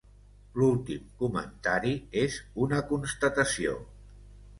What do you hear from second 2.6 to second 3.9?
una constatació.